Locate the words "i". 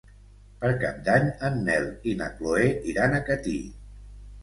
2.13-2.17